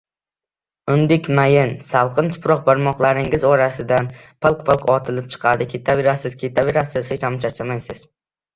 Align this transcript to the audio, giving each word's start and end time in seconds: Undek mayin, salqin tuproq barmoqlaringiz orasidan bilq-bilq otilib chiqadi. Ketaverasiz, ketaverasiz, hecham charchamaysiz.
Undek 0.93 1.27
mayin, 1.39 1.73
salqin 1.89 2.31
tuproq 2.37 2.63
barmoqlaringiz 2.71 3.45
orasidan 3.51 4.09
bilq-bilq 4.47 4.89
otilib 4.97 5.31
chiqadi. 5.37 5.71
Ketaverasiz, 5.77 6.41
ketaverasiz, 6.47 7.15
hecham 7.17 7.41
charchamaysiz. 7.47 8.05